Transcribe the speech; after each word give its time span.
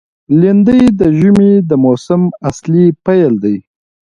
لېندۍ 0.39 0.83
د 0.99 1.01
ژمي 1.19 1.51
د 1.69 1.71
موسم 1.83 2.21
اصلي 2.49 2.85
پیل 3.05 3.33
دی. 3.43 3.57